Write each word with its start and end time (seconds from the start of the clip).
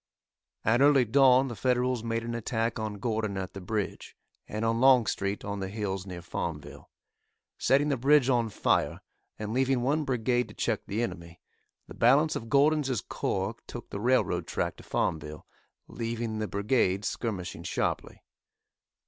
At 0.65 0.81
early 0.81 1.05
dawn 1.05 1.47
the 1.47 1.55
Federals 1.55 2.03
made 2.03 2.23
an 2.23 2.33
attack 2.33 2.79
on 2.79 2.95
Gordon 2.95 3.37
at 3.37 3.53
the 3.53 3.61
bridge, 3.61 4.15
and 4.47 4.65
on 4.65 4.81
Longstreet 4.81 5.45
on 5.45 5.59
the 5.59 5.67
hills 5.67 6.07
near 6.07 6.23
Farmville. 6.23 6.89
Setting 7.59 7.89
the 7.89 7.97
bridge 7.97 8.27
on 8.27 8.49
fire, 8.49 9.01
and 9.37 9.53
leaving 9.53 9.81
one 9.83 10.03
brigade 10.03 10.47
to 10.47 10.55
check 10.55 10.81
the 10.87 11.03
enemy, 11.03 11.39
the 11.87 11.93
balance 11.93 12.35
of 12.35 12.49
Gordon's 12.49 12.89
corps 13.09 13.55
took 13.67 13.91
the 13.91 13.99
railroad 13.99 14.47
track 14.47 14.75
to 14.77 14.83
Farmville, 14.83 15.45
leaving 15.87 16.39
the 16.39 16.47
brigade 16.47 17.05
skirmishing 17.05 17.61
sharply. 17.61 18.23